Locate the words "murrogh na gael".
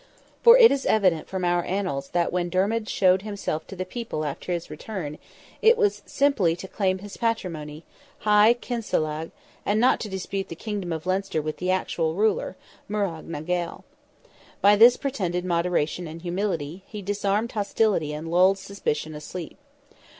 12.89-13.85